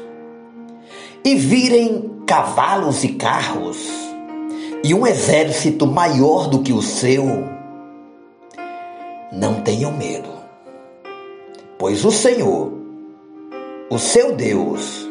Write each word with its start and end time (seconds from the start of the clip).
e 1.25 1.35
virem 1.35 2.22
cavalos 2.25 3.03
e 3.03 3.09
carros 3.09 3.85
e 4.81 4.94
um 4.94 5.05
exército 5.05 5.85
maior 5.85 6.48
do 6.48 6.62
que 6.62 6.72
o 6.72 6.81
seu, 6.81 7.25
não 9.30 9.62
tenham 9.62 9.91
medo, 9.91 10.30
pois 11.77 12.05
o 12.05 12.11
Senhor, 12.11 12.72
o 13.89 14.00
seu 14.00 14.34
Deus, 14.34 15.05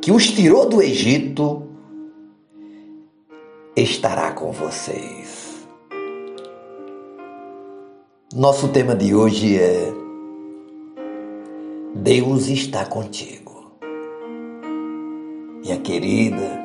que 0.00 0.12
os 0.12 0.30
tirou 0.30 0.68
do 0.68 0.80
Egito, 0.80 1.64
estará 3.74 4.30
com 4.30 4.52
vocês. 4.52 5.45
Nosso 8.34 8.66
tema 8.68 8.92
de 8.92 9.14
hoje 9.14 9.56
é 9.56 9.92
Deus 11.94 12.48
está 12.48 12.84
contigo. 12.84 13.70
Minha 15.62 15.76
querida, 15.76 16.60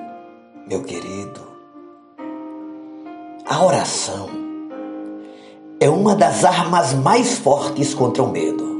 meu 0.67 0.81
querido, 0.81 1.39
a 3.45 3.63
oração 3.63 4.27
é 5.79 5.87
uma 5.87 6.15
das 6.15 6.43
armas 6.43 6.95
mais 6.95 7.37
fortes 7.37 7.93
contra 7.93 8.23
o 8.23 8.31
medo. 8.31 8.79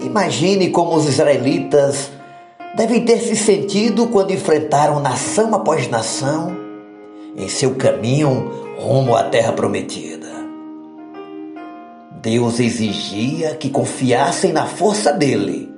Imagine 0.00 0.70
como 0.70 0.96
os 0.96 1.06
israelitas 1.06 2.10
devem 2.74 3.04
ter 3.04 3.18
se 3.18 3.36
sentido 3.36 4.06
quando 4.06 4.32
enfrentaram 4.32 5.00
nação 5.00 5.54
após 5.54 5.86
nação 5.90 6.56
em 7.36 7.46
seu 7.46 7.74
caminho 7.74 8.50
rumo 8.78 9.14
à 9.14 9.24
terra 9.24 9.52
prometida. 9.52 10.31
Deus 12.22 12.60
exigia 12.60 13.56
que 13.56 13.68
confiassem 13.68 14.52
na 14.52 14.64
força 14.64 15.12
dele 15.12 15.68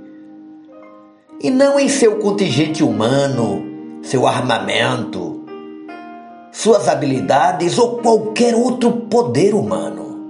e 1.41 1.51
não 1.51 1.81
em 1.81 1.89
seu 1.89 2.19
contingente 2.19 2.85
humano, 2.85 3.65
seu 4.03 4.27
armamento, 4.27 5.43
suas 6.53 6.87
habilidades 6.87 7.79
ou 7.79 7.97
qualquer 7.97 8.55
outro 8.55 8.93
poder 8.93 9.55
humano. 9.55 10.21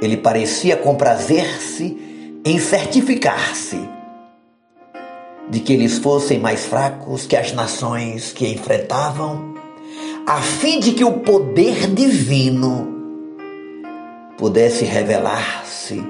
Ele 0.00 0.16
parecia 0.16 0.76
comprazer-se 0.76 2.40
em 2.44 2.60
certificar-se 2.60 3.80
de 5.50 5.58
que 5.58 5.72
eles 5.72 5.98
fossem 5.98 6.38
mais 6.38 6.64
fracos 6.64 7.26
que 7.26 7.34
as 7.34 7.52
nações 7.52 8.32
que 8.32 8.46
enfrentavam, 8.46 9.54
a 10.24 10.40
fim 10.40 10.78
de 10.78 10.92
que 10.92 11.02
o 11.02 11.18
poder 11.18 11.88
divino 11.92 12.91
pudesse 14.42 14.84
revelar-se 14.84 16.02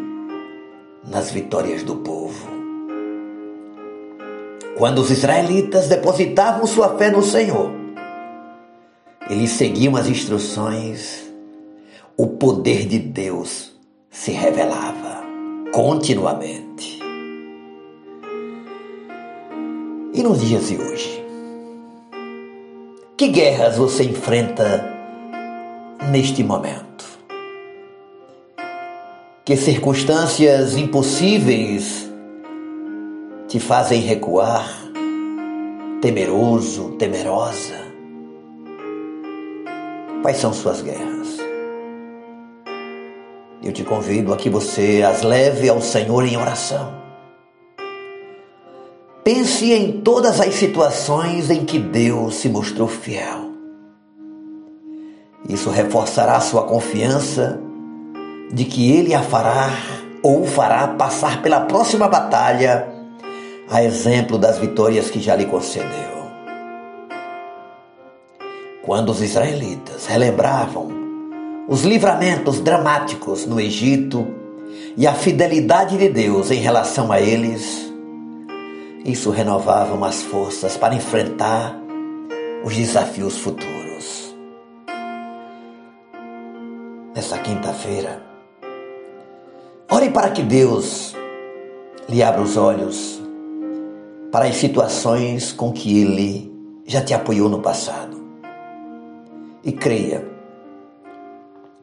nas 1.07 1.31
vitórias 1.31 1.83
do 1.83 1.97
povo. 1.97 2.49
Quando 4.79 5.01
os 5.01 5.11
israelitas 5.11 5.87
depositavam 5.87 6.67
sua 6.67 6.97
fé 6.97 7.11
no 7.11 7.23
Senhor, 7.23 7.71
eles 9.29 9.51
seguiam 9.51 9.97
as 9.97 10.07
instruções, 10.07 11.31
o 12.17 12.27
poder 12.27 12.89
de 12.89 12.99
Deus 12.99 13.79
se 14.09 14.31
revelava 14.31 15.23
continuamente. 15.71 17.01
E 20.15 20.23
nos 20.23 20.41
dias 20.41 20.69
de 20.69 20.79
hoje? 20.79 21.23
Que 23.15 23.29
guerras 23.29 23.77
você 23.77 24.05
enfrenta 24.05 24.83
neste 26.11 26.43
momento? 26.43 26.92
Que 29.45 29.57
circunstâncias 29.57 30.77
impossíveis 30.77 32.09
te 33.49 33.59
fazem 33.59 34.01
recuar, 34.01 34.71
temeroso, 36.01 36.91
temerosa? 36.91 37.75
Quais 40.23 40.37
são 40.37 40.53
suas 40.53 40.81
guerras? 40.81 41.39
Eu 43.65 43.73
te 43.73 43.83
convido 43.83 44.33
a 44.33 44.37
que 44.37 44.49
você 44.49 45.03
as 45.03 45.23
leve 45.23 45.69
ao 45.69 45.81
Senhor 45.81 46.25
em 46.25 46.37
oração. 46.37 47.03
Pense 49.25 49.73
em 49.73 50.03
todas 50.03 50.41
as 50.41 50.55
situações 50.55 51.51
em 51.51 51.65
que 51.65 51.81
Deus 51.81 52.37
se 52.37 52.49
mostrou 52.49 52.87
fiel. 52.87 53.51
Isso 55.49 55.69
reforçará 55.71 56.41
sua 56.41 56.63
confiança 56.63 57.61
de 58.53 58.65
que 58.65 58.93
ele 58.93 59.15
a 59.15 59.23
fará 59.23 59.71
ou 60.23 60.47
fará 60.47 60.89
passar 60.89 61.43
pela 61.43 61.61
próxima 61.61 62.07
batalha, 62.07 62.87
a 63.69 63.83
exemplo 63.83 64.37
das 64.37 64.59
vitórias 64.59 65.11
que 65.11 65.21
já 65.21 65.35
lhe 65.35 65.47
concedeu. 65.47 66.13
Quando 68.83 69.11
os 69.11 69.23
israelitas 69.23 70.07
relembravam 70.07 70.93
os 71.69 71.83
livramentos 71.85 72.61
dramáticos 72.61 73.47
no 73.47 73.59
Egito 73.59 74.27
e 74.97 75.07
a 75.07 75.15
fidelidade 75.15 75.97
de 75.97 76.09
Deus 76.09 76.51
em 76.51 76.61
relação 76.61 77.11
a 77.11 77.21
eles, 77.21 77.91
isso 79.05 79.31
renovava 79.31 80.07
as 80.07 80.23
forças 80.23 80.77
para 80.77 80.95
enfrentar 80.95 81.77
os 82.65 82.77
desafios 82.77 83.39
futuros. 83.39 84.35
Nessa 87.15 87.39
quinta-feira, 87.39 88.32
Ore 90.03 90.11
para 90.11 90.31
que 90.31 90.43
Deus 90.43 91.15
lhe 92.09 92.25
abra 92.25 92.43
os 92.43 92.57
olhos 92.57 93.23
para 94.33 94.47
as 94.47 94.57
situações 94.57 95.53
com 95.53 95.73
que 95.73 96.03
Ele 96.03 96.53
já 96.85 97.01
te 97.01 97.15
apoiou 97.15 97.49
no 97.49 97.61
passado. 97.61 98.17
E 99.63 99.71
creia 99.71 100.27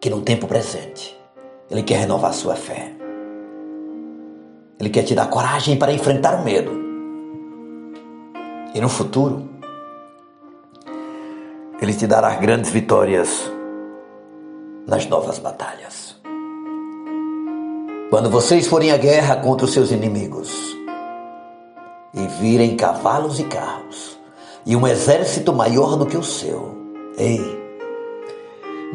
que 0.02 0.10
no 0.10 0.20
tempo 0.20 0.48
presente 0.48 1.18
Ele 1.72 1.82
quer 1.82 2.00
renovar 2.00 2.34
sua 2.34 2.58
fé. 2.58 2.94
Ele 4.78 4.90
quer 4.90 5.04
te 5.04 5.16
dar 5.16 5.30
coragem 5.30 5.78
para 5.78 5.94
enfrentar 5.94 6.42
o 6.42 6.44
medo. 6.44 6.74
E 8.76 8.82
no 8.82 8.90
futuro, 8.90 9.48
Ele 11.82 11.94
te 11.94 12.06
dará 12.06 12.36
grandes 12.36 12.70
vitórias 12.70 13.50
nas 14.86 15.06
novas 15.08 15.40
batalhas. 15.40 16.09
Quando 18.10 18.28
vocês 18.28 18.66
forem 18.66 18.92
à 18.92 18.98
guerra 18.98 19.36
contra 19.36 19.66
os 19.66 19.72
seus 19.72 19.92
inimigos 19.92 20.76
e 22.12 22.26
virem 22.42 22.76
cavalos 22.76 23.40
e 23.40 23.44
carros 23.44 24.20
e 24.66 24.76
um 24.76 24.88
exército 24.88 25.54
maior 25.54 25.96
do 25.96 26.08
que 26.08 26.18
o 26.18 26.24
seu, 26.24 26.76
ei, 27.20 27.40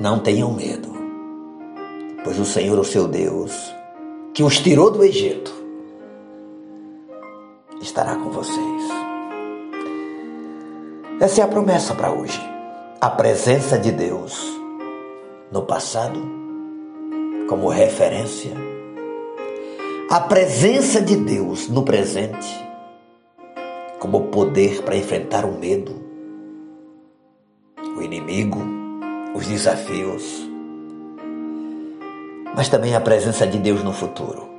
não 0.01 0.19
tenham 0.19 0.53
medo, 0.53 0.93
pois 2.25 2.41
o 2.41 2.45
Senhor, 2.45 2.77
o 2.77 2.85
seu 2.85 3.07
Deus, 3.07 3.73
que 4.35 4.43
os 4.43 4.59
tirou 4.59 4.91
do 4.91 5.05
Egito, 5.05 5.55
estará 7.81 8.17
com 8.17 8.31
vocês. 8.31 8.83
Essa 11.21 11.41
é 11.41 11.45
a 11.45 11.49
promessa 11.49 11.95
para 11.95 12.11
hoje. 12.11 12.41
A 13.01 13.11
presença 13.11 13.79
de 13.79 13.93
Deus 13.93 14.45
no 15.53 15.63
passado, 15.63 16.21
como 17.49 17.69
referência 17.69 18.74
a 20.15 20.21
presença 20.21 21.01
de 21.01 21.17
Deus 21.17 21.69
no 21.69 21.83
presente 21.83 22.65
como 23.99 24.29
poder 24.29 24.81
para 24.85 24.97
enfrentar 24.97 25.45
o 25.45 25.59
medo, 25.59 25.93
o 27.97 28.01
inimigo, 28.01 28.61
os 29.35 29.45
desafios, 29.49 30.49
mas 32.55 32.69
também 32.69 32.95
a 32.95 33.01
presença 33.01 33.45
de 33.45 33.59
Deus 33.59 33.83
no 33.83 33.93
futuro. 33.93 34.51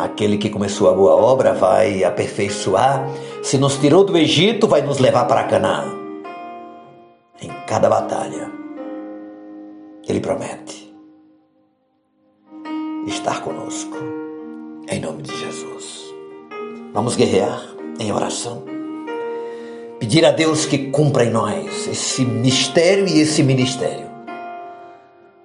Aquele 0.00 0.36
que 0.36 0.50
começou 0.50 0.90
a 0.90 0.92
boa 0.92 1.14
obra 1.14 1.54
vai 1.54 2.02
aperfeiçoar, 2.02 3.08
se 3.40 3.56
nos 3.56 3.78
tirou 3.78 4.02
do 4.02 4.18
Egito, 4.18 4.66
vai 4.66 4.82
nos 4.82 4.98
levar 4.98 5.26
para 5.26 5.44
Canaã. 5.44 5.84
Em 7.40 7.50
cada 7.68 7.88
batalha, 7.88 8.50
Ele 10.08 10.18
promete 10.18 10.89
estar 13.06 13.42
conosco. 13.42 13.96
Em 14.88 15.00
nome 15.00 15.22
de 15.22 15.36
Jesus. 15.36 16.14
Vamos 16.92 17.16
guerrear 17.16 17.62
em 17.98 18.12
oração. 18.12 18.64
Pedir 19.98 20.24
a 20.24 20.30
Deus 20.30 20.66
que 20.66 20.90
cumpra 20.90 21.24
em 21.24 21.30
nós 21.30 21.86
esse 21.86 22.24
mistério 22.24 23.06
e 23.06 23.20
esse 23.20 23.42
ministério. 23.42 24.08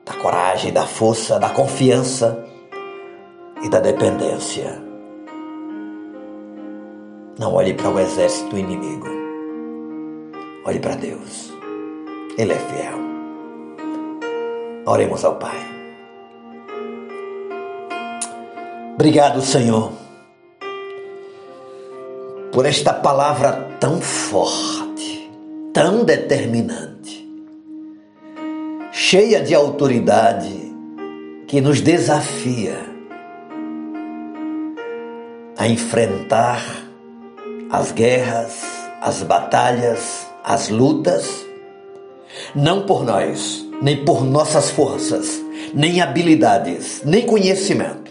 Da 0.06 0.13
coragem, 0.13 0.72
da 0.72 0.86
força, 0.86 1.40
da 1.40 1.50
confiança 1.50 2.46
e 3.62 3.69
da 3.69 3.80
dependência. 3.80 4.81
Não 7.38 7.54
olhe 7.54 7.74
para 7.74 7.90
o 7.90 8.00
exército 8.00 8.57
inimigo. 8.57 9.07
Olhe 10.66 10.80
para 10.80 10.96
Deus. 10.96 11.52
Ele 12.38 12.54
é 12.54 12.57
fiel. 12.57 12.98
Oremos 14.86 15.25
ao 15.25 15.36
Pai. 15.36 15.75
Obrigado, 18.95 19.42
Senhor, 19.42 19.92
por 22.53 22.65
esta 22.65 22.94
palavra 22.94 23.51
tão 23.77 24.00
forte, 24.00 25.30
tão 25.74 26.06
determinante, 26.06 27.30
cheia 28.94 29.42
de 29.42 29.53
autoridade, 29.53 30.74
que 31.45 31.59
nos 31.59 31.81
desafia 31.81 32.80
a 35.57 35.68
enfrentar 35.68 36.63
as 37.69 37.92
guerras, 37.92 38.63
as 39.01 39.21
batalhas, 39.24 40.25
as 40.42 40.69
lutas, 40.69 41.45
não 42.56 42.86
por 42.86 43.03
nós, 43.03 43.65
nem 43.81 44.06
por 44.06 44.24
nossas 44.24 44.69
forças, 44.69 45.44
nem 45.74 46.00
habilidades, 46.00 47.01
nem 47.03 47.25
conhecimento, 47.25 48.05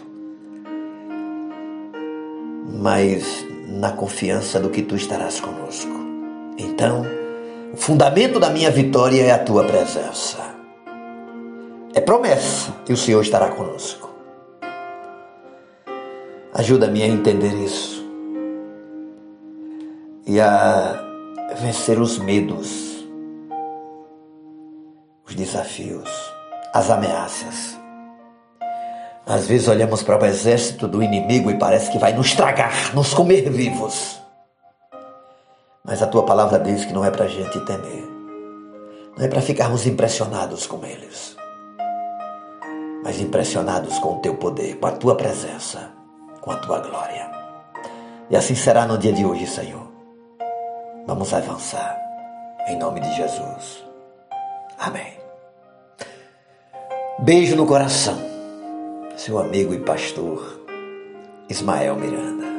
mas 2.67 3.45
na 3.67 3.91
confiança 3.91 4.59
do 4.59 4.69
que 4.69 4.81
tu 4.81 4.95
estarás 4.95 5.39
conosco. 5.39 5.91
Então, 6.57 7.05
o 7.73 7.77
fundamento 7.77 8.39
da 8.39 8.49
minha 8.49 8.71
vitória 8.71 9.21
é 9.21 9.31
a 9.31 9.39
tua 9.39 9.63
presença. 9.63 10.37
É 11.93 12.01
promessa 12.01 12.73
que 12.85 12.93
o 12.93 12.97
Senhor 12.97 13.21
estará 13.21 13.49
conosco. 13.49 14.09
Ajuda-me 16.53 17.03
a 17.03 17.07
entender 17.07 17.53
isso 17.53 18.05
e 20.25 20.39
a 20.39 21.03
vencer 21.57 21.99
os 21.99 22.17
medos, 22.17 23.05
os 25.27 25.35
desafios, 25.35 26.09
as 26.73 26.89
ameaças. 26.89 27.77
Às 29.25 29.47
vezes 29.47 29.67
olhamos 29.67 30.03
para 30.03 30.21
o 30.21 30.25
exército 30.25 30.87
do 30.87 31.01
inimigo 31.01 31.49
e 31.49 31.57
parece 31.57 31.89
que 31.91 31.97
vai 31.97 32.13
nos 32.13 32.33
tragar, 32.33 32.93
nos 32.93 33.13
comer 33.13 33.49
vivos. 33.49 34.21
Mas 35.83 36.01
a 36.03 36.07
tua 36.07 36.23
palavra 36.23 36.59
diz 36.59 36.85
que 36.85 36.93
não 36.93 37.03
é 37.03 37.09
para 37.09 37.25
a 37.25 37.27
gente 37.27 37.59
temer, 37.61 38.07
não 39.17 39.25
é 39.25 39.27
para 39.27 39.41
ficarmos 39.41 39.87
impressionados 39.87 40.67
com 40.67 40.85
eles, 40.85 41.35
mas 43.03 43.19
impressionados 43.19 43.97
com 43.97 44.15
o 44.15 44.19
teu 44.19 44.35
poder, 44.35 44.77
com 44.77 44.87
a 44.87 44.91
tua 44.91 45.15
presença, 45.15 45.91
com 46.41 46.51
a 46.51 46.57
tua 46.57 46.79
glória. 46.79 47.31
E 48.29 48.35
assim 48.35 48.55
será 48.55 48.85
no 48.85 48.97
dia 48.97 49.13
de 49.13 49.25
hoje, 49.25 49.47
Senhor. 49.47 49.87
Vamos 51.07 51.33
avançar. 51.33 51.99
Em 52.67 52.77
nome 52.77 52.99
de 52.99 53.15
Jesus. 53.15 53.83
Amém. 54.79 55.13
Beijo 57.19 57.55
no 57.55 57.67
coração. 57.67 58.34
Seu 59.17 59.39
amigo 59.39 59.73
e 59.73 59.79
pastor 59.79 60.59
Ismael 61.49 61.95
Miranda. 61.95 62.54